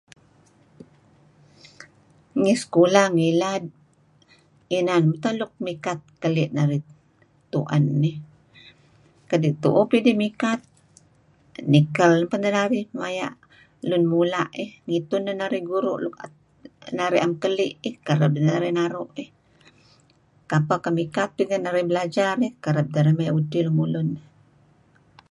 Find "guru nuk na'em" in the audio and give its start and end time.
15.69-16.97